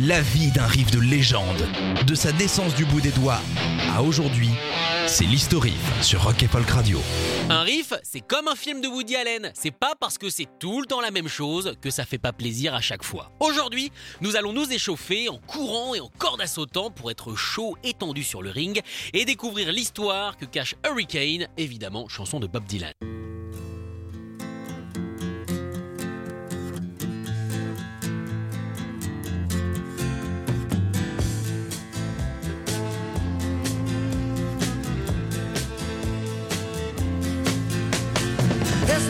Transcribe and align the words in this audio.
La 0.00 0.22
vie 0.22 0.50
d'un 0.50 0.66
riff 0.66 0.90
de 0.90 0.98
légende, 0.98 1.68
de 2.06 2.14
sa 2.14 2.32
naissance 2.32 2.74
du 2.74 2.86
bout 2.86 3.02
des 3.02 3.10
doigts 3.10 3.40
à 3.94 4.02
aujourd'hui, 4.02 4.48
c'est 5.06 5.26
l'historif 5.26 6.02
sur 6.02 6.24
Rock 6.24 6.42
et 6.42 6.48
Folk 6.48 6.68
Radio. 6.70 6.98
Un 7.50 7.60
riff, 7.60 7.92
c'est 8.02 8.26
comme 8.26 8.48
un 8.48 8.56
film 8.56 8.80
de 8.80 8.88
Woody 8.88 9.16
Allen. 9.16 9.52
C'est 9.54 9.70
pas 9.70 9.92
parce 10.00 10.16
que 10.16 10.30
c'est 10.30 10.48
tout 10.58 10.80
le 10.80 10.86
temps 10.86 11.02
la 11.02 11.10
même 11.10 11.28
chose 11.28 11.74
que 11.82 11.90
ça 11.90 12.06
fait 12.06 12.16
pas 12.16 12.32
plaisir 12.32 12.74
à 12.74 12.80
chaque 12.80 13.04
fois. 13.04 13.32
Aujourd'hui, 13.38 13.92
nous 14.22 14.34
allons 14.34 14.54
nous 14.54 14.72
échauffer 14.72 15.28
en 15.28 15.36
courant 15.36 15.94
et 15.94 16.00
en 16.00 16.08
corde 16.08 16.40
à 16.40 16.46
sautant 16.46 16.90
pour 16.90 17.10
être 17.10 17.36
chaud 17.36 17.76
et 17.84 17.92
tendu 17.92 18.22
sur 18.22 18.42
le 18.42 18.48
ring 18.48 18.80
et 19.12 19.26
découvrir 19.26 19.72
l'histoire 19.72 20.38
que 20.38 20.46
cache 20.46 20.74
Hurricane, 20.86 21.48
évidemment 21.58 22.08
chanson 22.08 22.40
de 22.40 22.46
Bob 22.46 22.64
Dylan. 22.64 22.92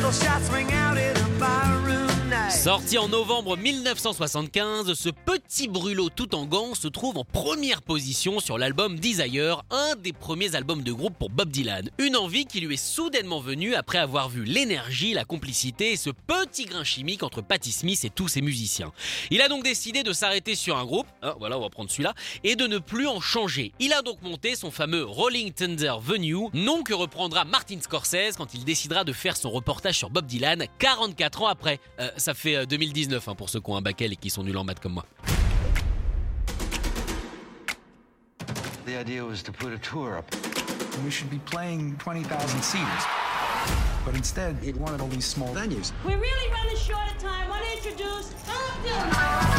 Pistol 0.02 0.26
shots 0.26 0.50
ring 0.50 0.72
out 0.72 0.98
in. 0.98 1.21
Sorti 2.62 2.96
en 2.96 3.08
novembre 3.08 3.56
1975, 3.56 4.94
ce 4.94 5.08
petit 5.08 5.66
brûlot 5.66 6.10
tout 6.10 6.36
en 6.36 6.46
gants 6.46 6.76
se 6.76 6.86
trouve 6.86 7.18
en 7.18 7.24
première 7.24 7.82
position 7.82 8.38
sur 8.38 8.56
l'album 8.56 9.00
Desire, 9.00 9.64
un 9.72 9.96
des 9.96 10.12
premiers 10.12 10.54
albums 10.54 10.84
de 10.84 10.92
groupe 10.92 11.18
pour 11.18 11.28
Bob 11.28 11.48
Dylan. 11.48 11.90
Une 11.98 12.14
envie 12.14 12.46
qui 12.46 12.60
lui 12.60 12.74
est 12.74 12.76
soudainement 12.76 13.40
venue 13.40 13.74
après 13.74 13.98
avoir 13.98 14.28
vu 14.28 14.44
l'énergie, 14.44 15.12
la 15.12 15.24
complicité 15.24 15.90
et 15.90 15.96
ce 15.96 16.10
petit 16.10 16.66
grain 16.66 16.84
chimique 16.84 17.24
entre 17.24 17.42
Patti 17.42 17.72
Smith 17.72 18.04
et 18.04 18.10
tous 18.10 18.28
ses 18.28 18.42
musiciens. 18.42 18.92
Il 19.32 19.42
a 19.42 19.48
donc 19.48 19.64
décidé 19.64 20.04
de 20.04 20.12
s'arrêter 20.12 20.54
sur 20.54 20.76
un 20.76 20.84
groupe, 20.84 21.08
hein, 21.22 21.34
voilà 21.40 21.58
on 21.58 21.62
va 21.62 21.68
prendre 21.68 21.90
celui-là, 21.90 22.14
et 22.44 22.54
de 22.54 22.68
ne 22.68 22.78
plus 22.78 23.08
en 23.08 23.20
changer. 23.20 23.72
Il 23.80 23.92
a 23.92 24.02
donc 24.02 24.22
monté 24.22 24.54
son 24.54 24.70
fameux 24.70 25.02
Rolling 25.02 25.52
Thunder 25.52 25.94
Venue, 26.00 26.48
nom 26.54 26.84
que 26.84 26.94
reprendra 26.94 27.44
Martin 27.44 27.80
Scorsese 27.80 28.36
quand 28.38 28.54
il 28.54 28.64
décidera 28.64 29.02
de 29.02 29.12
faire 29.12 29.36
son 29.36 29.50
reportage 29.50 29.98
sur 29.98 30.10
Bob 30.10 30.26
Dylan 30.26 30.64
44 30.78 31.42
ans 31.42 31.48
après. 31.48 31.80
Euh, 31.98 32.08
ça 32.16 32.34
fait 32.34 32.51
euh, 32.56 32.66
2019 32.66 33.28
hein, 33.28 33.34
pour 33.34 33.48
ceux 33.48 33.60
qui 33.60 33.70
ont 33.70 33.76
un 33.76 33.82
bac 33.82 34.00
L 34.02 34.12
et 34.12 34.16
qui 34.16 34.30
sont 34.30 34.42
nuls 34.42 34.56
en 34.56 34.64
maths 34.64 34.80
comme 34.80 34.94
moi. 34.94 35.06
The 38.86 39.00
idea 39.00 39.24
was 39.24 39.42
to 39.44 39.52
put 39.52 39.72
a 39.72 39.78
tour 39.78 40.18
up. 40.18 40.34
we 41.04 41.10
should 41.10 41.30
be 41.30 41.38
playing 41.40 41.96
20,000 41.96 42.62
seaters. 42.62 43.04
But 44.04 44.14
instead, 44.14 44.56
he 44.62 44.72
wanted 44.72 45.00
all 45.00 45.08
these 45.08 45.24
small 45.24 45.54
venues. 45.54 45.92
We're 46.04 46.18
really 46.18 46.52
running 46.52 46.76
short 46.76 47.08
of 47.10 47.18
time. 47.18 47.48
Want 47.48 47.64
to 47.64 47.76
introduce 47.76 48.34
Dylan. 48.84 49.51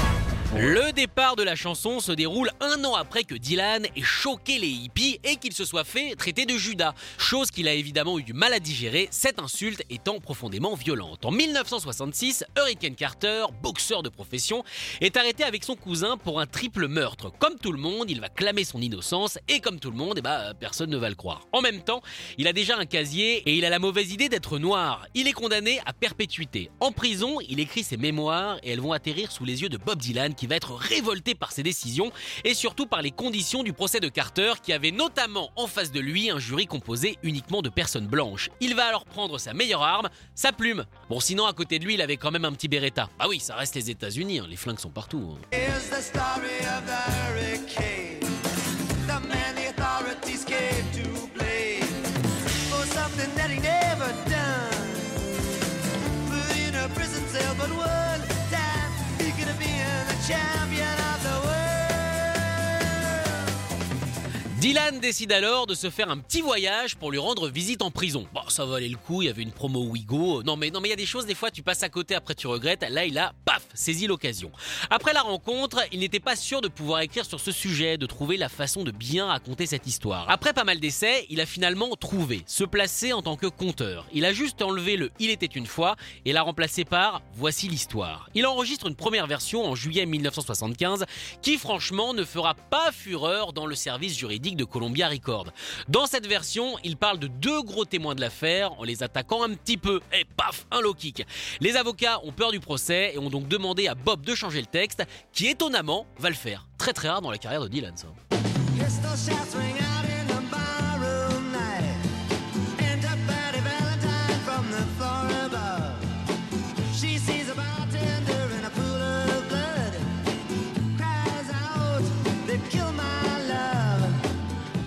Le 0.56 0.94
départ 0.94 1.36
de 1.36 1.42
la 1.42 1.56
chanson 1.56 2.00
se 2.00 2.12
déroule 2.12 2.52
un 2.62 2.86
an 2.86 2.94
après 2.94 3.24
que 3.24 3.34
Dylan 3.34 3.86
ait 3.86 4.04
choqué 4.04 4.60
les 4.60 4.68
hippies 4.68 5.20
et 5.24 5.38
qu'il 5.38 5.52
se 5.52 5.66
soit 5.66 5.84
fait 5.84 6.16
traiter 6.16 6.46
de 6.46 6.56
Judas, 6.56 6.94
chose 7.18 7.50
qu'il 7.50 7.68
a 7.68 7.74
évidemment 7.74 8.20
eu 8.20 8.24
du 8.24 8.34
mal 8.34 8.54
à 8.54 8.60
digérer, 8.60 9.08
cette 9.10 9.40
insulte 9.40 9.82
étant 9.90 10.20
profondément 10.20 10.76
violente. 10.76 11.26
En 11.26 11.32
1966, 11.32 12.46
Hurricane 12.56 12.94
Carter, 12.94 13.46
boxeur 13.64 14.04
de 14.04 14.10
profession, 14.10 14.64
est 15.02 15.18
arrêté 15.18 15.44
avec 15.44 15.64
son 15.64 15.76
cousin 15.76 16.18
pour 16.18 16.40
un 16.40 16.46
triple 16.46 16.88
meurtre. 16.88 17.32
Comme 17.40 17.58
tout 17.58 17.72
le 17.72 17.80
monde, 17.80 18.12
il 18.12 18.22
va 18.22 18.30
clamer 18.30 18.64
son 18.64 18.80
innocence 18.80 19.40
et 19.48 19.60
comme 19.60 19.80
tout 19.80 19.90
le 19.90 19.98
monde, 19.98 20.20
eh 20.20 20.22
ben, 20.22 20.54
personne 20.60 20.92
ne 20.92 20.98
va 20.98 21.10
le 21.10 21.16
croire. 21.16 21.48
En 21.52 21.62
même 21.62 21.82
temps, 21.82 22.04
il 22.38 22.48
a 22.48 22.54
déjà 22.54 22.78
un 22.78 22.86
casier 22.86 23.38
et 23.50 23.56
il 23.56 23.66
a 23.66 23.72
la 23.72 23.80
mauvaise 23.80 24.14
idée 24.14 24.30
d'être 24.30 24.60
noir. 24.60 25.08
Il 25.16 25.28
est 25.28 25.34
condamné 25.34 25.80
à 25.88 25.94
perpétuité. 25.94 26.70
En 26.80 26.92
prison, 26.92 27.40
il 27.50 27.60
écrit 27.60 27.84
ses 27.84 27.98
mémoires 27.98 28.60
et 28.62 28.70
elles 28.70 28.82
vont 28.82 28.94
atterrir 28.94 29.32
sous 29.32 29.46
les 29.46 29.64
yeux 29.64 29.70
de 29.70 29.78
Bob 29.78 29.98
Dylan 29.98 30.36
va 30.48 30.56
être 30.56 30.74
révolté 30.74 31.36
par 31.36 31.52
ses 31.52 31.64
décisions 31.64 32.12
et 32.44 32.54
surtout 32.54 32.86
par 32.86 33.02
les 33.02 33.12
conditions 33.12 33.64
du 33.64 33.74
procès 33.74 34.00
de 34.00 34.10
Carter 34.10 34.54
qui 34.62 34.74
avait 34.74 34.92
notamment 34.92 35.52
en 35.56 35.68
face 35.68 35.92
de 35.92 36.00
lui 36.00 36.30
un 36.30 36.40
jury 36.40 36.66
composé 36.66 37.18
uniquement 37.24 37.62
de 37.62 37.70
personnes 37.70 38.08
blanches. 38.08 38.50
Il 38.60 38.76
va 38.76 38.86
alors 38.86 39.06
prendre 39.06 39.38
sa 39.38 39.54
meilleure 39.54 39.84
arme, 39.84 40.10
sa 40.36 40.52
plume. 40.52 40.86
Bon 41.10 41.20
sinon 41.20 41.46
à 41.46 41.54
côté 41.54 41.80
de 41.80 41.86
lui 41.86 41.96
il 41.96 42.02
avait 42.02 42.18
quand 42.18 42.32
même 42.32 42.46
un 42.46 42.52
petit 42.54 42.68
Beretta. 42.68 43.10
Ah 43.20 43.28
oui 43.30 43.40
ça 43.40 43.56
reste 43.56 43.76
les 43.76 43.90
États-Unis, 43.90 44.40
hein, 44.40 44.46
les 44.50 44.56
flingues 44.58 44.80
sont 44.80 44.90
partout. 44.90 45.36
hein. 45.36 45.48
Dylan 64.64 65.02
décide 65.02 65.34
alors 65.34 65.68
de 65.68 65.76
se 65.76 65.90
faire 65.90 66.10
un 66.10 66.18
petit 66.20 66.40
voyage 66.40 66.96
pour 66.96 67.12
lui 67.12 67.18
rendre 67.18 67.50
visite 67.50 67.82
en 67.82 67.92
prison. 67.92 68.26
Bon, 68.34 68.48
ça 68.48 68.64
valait 68.64 68.88
le 68.88 68.96
coup, 68.96 69.22
il 69.22 69.26
y 69.26 69.30
avait 69.30 69.42
une 69.42 69.52
promo 69.52 69.82
Wigo. 69.82 70.42
Non 70.44 70.56
mais 70.56 70.72
non 70.72 70.80
mais 70.80 70.88
il 70.88 70.92
y 70.92 70.94
a 70.94 70.96
des 70.96 71.06
choses 71.06 71.26
des 71.26 71.36
fois 71.36 71.52
tu 71.52 71.64
passes 71.64 71.84
à 71.84 71.90
côté 71.90 72.16
après 72.16 72.34
tu 72.34 72.48
regrettes. 72.48 72.86
Là, 72.90 73.04
il 73.04 73.18
a 73.18 73.34
paf, 73.44 73.68
saisi 73.74 74.08
l'occasion. 74.08 74.54
Après 74.90 75.12
la 75.12 75.22
rencontre, 75.22 75.84
il 75.92 76.00
n'était 76.00 76.22
pas 76.22 76.38
sûr 76.38 76.62
de 76.62 76.70
pouvoir 76.70 77.02
écrire 77.02 77.26
sur 77.26 77.42
ce 77.42 77.52
sujet, 77.52 77.98
de 77.98 78.06
trouver 78.06 78.38
la 78.38 78.48
façon 78.48 78.86
de 78.86 78.92
bien 78.92 79.26
raconter 79.26 79.66
cette 79.66 79.86
histoire. 79.86 80.30
Après 80.30 80.54
pas 80.54 80.64
mal 80.64 80.80
d'essais, 80.80 81.26
il 81.30 81.42
a 81.42 81.46
finalement 81.46 81.94
trouvé 81.98 82.44
se 82.48 82.64
placer 82.64 83.12
en 83.12 83.22
tant 83.22 83.36
que 83.36 83.48
conteur. 83.48 84.08
Il 84.14 84.24
a 84.24 84.32
juste 84.32 84.62
enlevé 84.62 84.96
le 84.96 85.12
il 85.20 85.30
était 85.30 85.46
une 85.46 85.68
fois 85.68 85.98
et 86.24 86.32
l'a 86.32 86.42
remplacé 86.42 86.86
par 86.86 87.22
voici 87.34 87.68
l'histoire. 87.68 88.30
Il 88.34 88.46
enregistre 88.46 88.88
une 88.88 88.96
première 88.96 89.28
version 89.28 89.66
en 89.66 89.76
juillet 89.76 90.06
1975 90.06 91.04
qui 91.42 91.58
franchement 91.58 92.14
ne 92.14 92.24
fera 92.24 92.54
pas 92.54 92.94
fureur 92.94 93.52
dans 93.52 93.66
le 93.66 93.76
service 93.76 94.18
juridique 94.18 94.53
de 94.56 94.64
Columbia 94.64 95.08
Records. 95.08 95.52
Dans 95.88 96.06
cette 96.06 96.28
version, 96.28 96.78
il 96.84 96.98
parle 96.98 97.20
de 97.20 97.28
deux 97.28 97.62
gros 97.62 97.86
témoins 97.86 98.16
de 98.16 98.22
l'affaire 98.22 98.74
en 98.80 98.84
les 98.84 99.04
attaquant 99.04 99.44
un 99.44 99.54
petit 99.54 99.78
peu. 99.78 100.02
Et 100.14 100.26
paf, 100.26 100.66
un 100.72 100.82
low 100.82 100.94
kick. 100.94 101.26
Les 101.60 101.76
avocats 101.76 102.20
ont 102.24 102.32
peur 102.32 102.52
du 102.52 102.60
procès 102.60 103.12
et 103.14 103.20
ont 103.20 103.30
donc 103.30 103.48
demandé 103.48 103.88
à 103.88 103.96
Bob 103.96 104.24
de 104.26 104.36
changer 104.36 104.60
le 104.60 104.68
texte, 104.68 105.04
qui 105.32 105.48
étonnamment 105.48 106.06
va 106.20 106.30
le 106.30 106.36
faire. 106.36 106.68
Très 106.78 106.94
très 106.94 107.10
rare 107.10 107.22
dans 107.22 107.32
la 107.32 107.38
carrière 107.38 107.62
de 107.62 107.68
Dylan. 107.68 107.94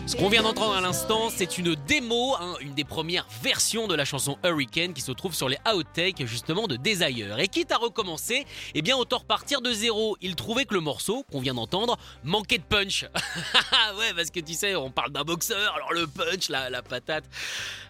Ce 0.06 0.14
qu'on 0.14 0.28
vient 0.28 0.44
d'entendre 0.44 0.76
à 0.76 0.80
l'instant, 0.80 1.30
c'est 1.34 1.58
une 1.58 1.74
démo, 1.74 2.36
hein, 2.36 2.54
une 2.60 2.74
des 2.74 2.84
premières 2.84 3.26
versions 3.42 3.88
de 3.88 3.94
la 3.96 4.04
chanson 4.04 4.38
Hurricane 4.44 4.92
qui 4.92 5.00
se 5.00 5.10
trouve 5.10 5.34
sur 5.34 5.48
les 5.48 5.58
outtakes 5.74 6.24
justement 6.26 6.68
de 6.68 6.76
Desire. 6.76 7.36
Et 7.40 7.48
quitte 7.48 7.72
à 7.72 7.76
recommencer, 7.76 8.46
eh 8.74 8.82
bien 8.82 8.96
autant 8.96 9.18
repartir 9.18 9.60
de 9.62 9.72
zéro. 9.72 10.16
Il 10.20 10.36
trouvait 10.36 10.64
que 10.64 10.74
le 10.74 10.80
morceau 10.80 11.24
qu'on 11.32 11.40
vient 11.40 11.54
d'entendre 11.54 11.98
manquait 12.22 12.58
de 12.58 12.62
punch. 12.62 13.02
ouais, 13.98 14.14
parce 14.14 14.30
que 14.30 14.38
tu 14.38 14.54
sais, 14.54 14.76
on 14.76 14.92
parle 14.92 15.10
d'un 15.10 15.24
boxeur, 15.24 15.74
alors 15.74 15.92
le 15.92 16.06
punch, 16.06 16.50
la, 16.50 16.70
la 16.70 16.82
patate. 16.82 17.24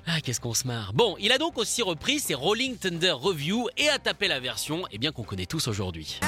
Ah, 0.06 0.22
qu'est-ce 0.22 0.40
qu'on 0.40 0.54
se 0.54 0.66
marre. 0.66 0.94
Bon, 0.94 1.16
il 1.18 1.32
a 1.32 1.38
donc 1.38 1.58
aussi 1.58 1.82
repris 1.82 2.18
ses 2.18 2.34
Rolling 2.34 2.78
Thunder 2.78 3.12
Review 3.12 3.68
et 3.76 3.90
a 3.90 3.98
tapé 3.98 4.26
la 4.26 4.40
version, 4.40 4.84
eh 4.90 4.96
bien 4.96 5.12
qu'on 5.12 5.24
connaît 5.24 5.44
tous 5.44 5.68
aujourd'hui. 5.68 6.18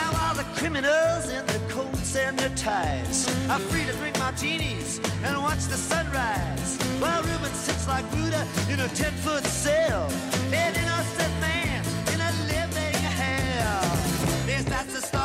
martinis 4.28 5.00
and 5.24 5.38
watch 5.38 5.64
the 5.68 5.76
sunrise 5.76 6.76
while 7.00 7.22
Reuben 7.22 7.50
sits 7.54 7.88
like 7.88 8.04
Buddha 8.10 8.46
in 8.70 8.78
a 8.78 8.88
ten 8.88 9.12
foot 9.24 9.42
cell. 9.44 10.06
An 10.52 10.74
innocent 10.76 11.34
man 11.40 11.82
in 12.12 12.20
a 12.20 12.32
living 12.52 13.02
hell. 13.20 14.46
There's 14.46 14.66
the 14.66 15.00
story. 15.00 15.17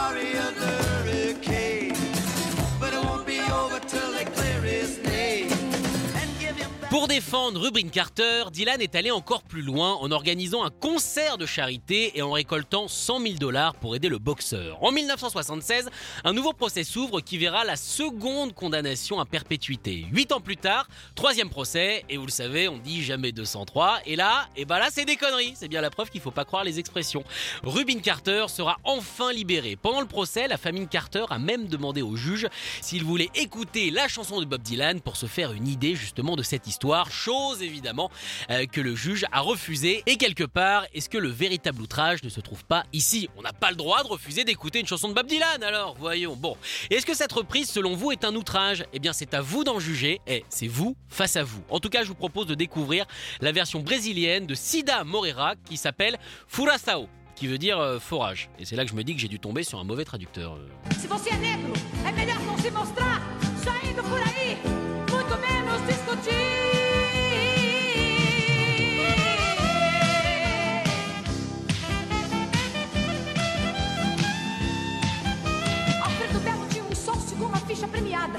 Pour 6.93 7.07
défendre 7.07 7.59
Rubin 7.59 7.89
Carter, 7.89 8.43
Dylan 8.51 8.79
est 8.79 8.93
allé 8.93 9.09
encore 9.09 9.41
plus 9.41 9.63
loin 9.63 9.95
en 9.95 10.11
organisant 10.11 10.63
un 10.63 10.69
concert 10.69 11.39
de 11.39 11.47
charité 11.47 12.15
et 12.15 12.21
en 12.21 12.31
récoltant 12.31 12.87
100 12.87 13.19
000 13.19 13.33
dollars 13.39 13.73
pour 13.73 13.95
aider 13.95 14.09
le 14.09 14.19
boxeur. 14.19 14.77
En 14.83 14.91
1976, 14.91 15.89
un 16.23 16.33
nouveau 16.33 16.53
procès 16.53 16.83
s'ouvre 16.83 17.19
qui 17.19 17.39
verra 17.39 17.63
la 17.63 17.77
seconde 17.77 18.53
condamnation 18.53 19.19
à 19.19 19.25
perpétuité. 19.25 20.05
Huit 20.11 20.31
ans 20.33 20.39
plus 20.39 20.55
tard, 20.55 20.87
troisième 21.15 21.49
procès, 21.49 22.05
et 22.09 22.17
vous 22.17 22.27
le 22.27 22.31
savez, 22.31 22.67
on 22.67 22.77
dit 22.77 23.03
jamais 23.03 23.31
203. 23.31 24.01
Et 24.05 24.15
là, 24.15 24.47
et 24.55 24.65
ben 24.65 24.77
là, 24.77 24.89
c'est 24.91 25.05
des 25.05 25.15
conneries. 25.15 25.53
C'est 25.55 25.69
bien 25.69 25.81
la 25.81 25.89
preuve 25.89 26.11
qu'il 26.11 26.21
faut 26.21 26.29
pas 26.29 26.45
croire 26.45 26.63
les 26.63 26.77
expressions. 26.77 27.23
Rubin 27.63 28.01
Carter 28.01 28.45
sera 28.49 28.77
enfin 28.83 29.33
libéré. 29.33 29.77
Pendant 29.77 30.01
le 30.01 30.05
procès, 30.05 30.47
la 30.47 30.57
famille 30.57 30.87
Carter 30.87 31.25
a 31.31 31.39
même 31.39 31.65
demandé 31.65 32.03
au 32.03 32.15
juge 32.15 32.47
s'il 32.81 33.03
voulait 33.03 33.31
écouter 33.33 33.89
la 33.89 34.07
chanson 34.07 34.39
de 34.39 34.45
Bob 34.45 34.61
Dylan 34.61 35.01
pour 35.01 35.17
se 35.17 35.25
faire 35.25 35.53
une 35.53 35.67
idée 35.67 35.95
justement 35.95 36.35
de 36.35 36.43
cette 36.43 36.67
histoire 36.67 36.82
chose 37.11 37.61
évidemment 37.61 38.11
euh, 38.49 38.65
que 38.65 38.81
le 38.81 38.95
juge 38.95 39.25
a 39.31 39.39
refusé. 39.39 40.03
Et 40.05 40.17
quelque 40.17 40.43
part, 40.43 40.85
est-ce 40.93 41.09
que 41.09 41.17
le 41.17 41.29
véritable 41.29 41.81
outrage 41.81 42.23
ne 42.23 42.29
se 42.29 42.41
trouve 42.41 42.65
pas 42.65 42.83
ici? 42.93 43.29
On 43.37 43.41
n'a 43.41 43.53
pas 43.53 43.69
le 43.69 43.75
droit 43.75 44.03
de 44.03 44.07
refuser 44.09 44.43
d'écouter 44.43 44.79
une 44.79 44.87
chanson 44.87 45.09
de 45.09 45.13
Bob 45.13 45.27
Dylan, 45.27 45.63
alors 45.63 45.95
voyons. 45.97 46.35
Bon, 46.35 46.57
est-ce 46.89 47.05
que 47.05 47.15
cette 47.15 47.31
reprise, 47.31 47.69
selon 47.69 47.95
vous, 47.95 48.11
est 48.11 48.25
un 48.25 48.35
outrage? 48.35 48.85
Eh 48.93 48.99
bien, 48.99 49.13
c'est 49.13 49.33
à 49.33 49.41
vous 49.41 49.63
d'en 49.63 49.79
juger. 49.79 50.19
Et 50.27 50.43
c'est 50.49 50.67
vous 50.67 50.95
face 51.07 51.35
à 51.35 51.43
vous. 51.43 51.63
En 51.69 51.79
tout 51.79 51.89
cas, 51.89 52.03
je 52.03 52.09
vous 52.09 52.15
propose 52.15 52.47
de 52.47 52.55
découvrir 52.55 53.05
la 53.41 53.51
version 53.51 53.79
brésilienne 53.79 54.45
de 54.45 54.55
Sida 54.55 55.03
Moreira 55.03 55.55
qui 55.65 55.77
s'appelle 55.77 56.17
Furaçao 56.47 57.07
qui 57.35 57.47
veut 57.47 57.57
dire 57.57 57.79
euh, 57.79 57.99
forage. 57.99 58.49
Et 58.59 58.65
c'est 58.65 58.75
là 58.75 58.83
que 58.85 58.91
je 58.91 58.95
me 58.95 59.03
dis 59.03 59.13
que 59.15 59.21
j'ai 59.21 59.27
dû 59.27 59.39
tomber 59.39 59.63
sur 59.63 59.79
un 59.79 59.83
mauvais 59.83 60.05
traducteur. 60.05 60.55
euh. 60.55 60.67
Premiada. 77.91 78.37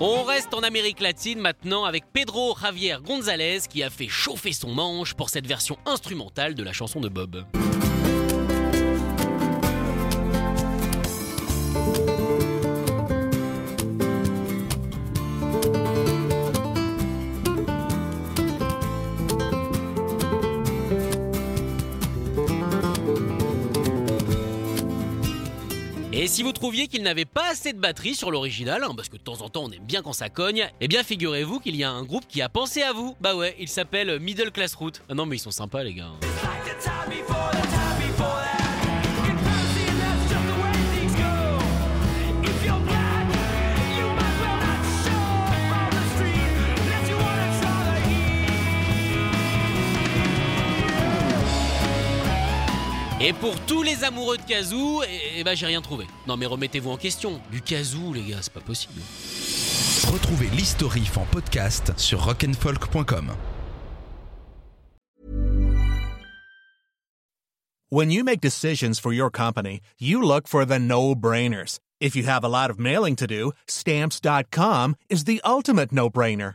On 0.00 0.22
reste 0.22 0.54
en 0.54 0.60
Amérique 0.60 1.00
latine 1.00 1.40
maintenant 1.40 1.84
avec 1.84 2.04
Pedro 2.12 2.56
Javier 2.60 2.98
González 3.04 3.60
qui 3.68 3.82
a 3.82 3.90
fait 3.90 4.08
chauffer 4.08 4.52
son 4.52 4.72
manche 4.72 5.14
pour 5.14 5.30
cette 5.30 5.46
version 5.46 5.76
instrumentale 5.86 6.54
de 6.54 6.62
la 6.62 6.72
chanson 6.72 7.00
de 7.00 7.08
Bob. 7.08 7.44
Et 26.20 26.26
si 26.26 26.42
vous 26.42 26.50
trouviez 26.50 26.88
qu'il 26.88 27.04
n'avait 27.04 27.24
pas 27.24 27.48
assez 27.48 27.72
de 27.72 27.78
batterie 27.78 28.16
sur 28.16 28.32
l'original, 28.32 28.82
hein, 28.82 28.92
parce 28.96 29.08
que 29.08 29.16
de 29.16 29.22
temps 29.22 29.40
en 29.40 29.48
temps 29.48 29.62
on 29.66 29.70
aime 29.70 29.84
bien 29.84 30.02
quand 30.02 30.12
ça 30.12 30.28
cogne, 30.28 30.68
eh 30.80 30.88
bien 30.88 31.04
figurez-vous 31.04 31.60
qu'il 31.60 31.76
y 31.76 31.84
a 31.84 31.92
un 31.92 32.02
groupe 32.02 32.26
qui 32.26 32.42
a 32.42 32.48
pensé 32.48 32.82
à 32.82 32.92
vous. 32.92 33.14
Bah 33.20 33.36
ouais, 33.36 33.54
il 33.60 33.68
s'appelle 33.68 34.18
Middle 34.18 34.50
Class 34.50 34.74
Route. 34.74 35.00
Ah 35.08 35.14
non 35.14 35.26
mais 35.26 35.36
ils 35.36 35.38
sont 35.38 35.52
sympas 35.52 35.84
les 35.84 35.94
gars. 35.94 36.10
Et 53.28 53.34
pour 53.34 53.60
tous 53.66 53.82
les 53.82 54.04
amoureux 54.04 54.38
de 54.38 54.42
kazoo, 54.42 55.02
eh, 55.02 55.40
eh 55.40 55.44
ben 55.44 55.54
j'ai 55.54 55.66
rien 55.66 55.82
trouvé. 55.82 56.06
Non 56.26 56.38
mais 56.38 56.46
remettez-vous 56.46 56.90
en 56.90 56.96
question. 56.96 57.42
Du 57.52 57.60
kazoo 57.60 58.14
les 58.14 58.22
gars, 58.22 58.38
c'est 58.40 58.54
pas 58.54 58.60
possible. 58.60 59.02
Retrouvez 60.10 60.46
l'historif 60.56 61.18
en 61.18 61.26
podcast 61.26 61.92
sur 61.98 62.24
rock'n'folk.com. 62.24 63.34
When 67.90 68.10
you 68.10 68.24
make 68.24 68.40
decisions 68.40 68.98
for 68.98 69.12
your 69.12 69.30
company, 69.30 69.80
you 69.98 70.22
look 70.22 70.48
for 70.48 70.64
the 70.64 70.78
no-brainers. 70.78 71.80
If 72.00 72.16
you 72.16 72.24
have 72.24 72.44
a 72.44 72.48
lot 72.48 72.70
of 72.70 72.78
mailing 72.78 73.14
to 73.16 73.26
do, 73.26 73.52
stamps.com 73.66 74.94
is 75.10 75.24
the 75.24 75.42
ultimate 75.44 75.92
no-brainer. 75.92 76.54